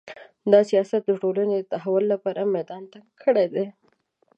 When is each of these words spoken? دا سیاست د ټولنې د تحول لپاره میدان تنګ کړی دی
دا 0.51 0.59
سیاست 0.69 1.01
د 1.05 1.11
ټولنې 1.21 1.57
د 1.61 1.65
تحول 1.73 2.03
لپاره 2.13 2.41
میدان 2.55 2.83
تنګ 2.93 3.07
کړی 3.23 3.45
دی 3.53 3.65